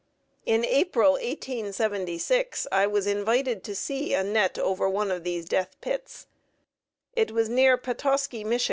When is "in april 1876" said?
0.47-2.65